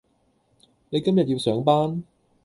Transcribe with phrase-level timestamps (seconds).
[0.89, 2.01] 你今日要上班?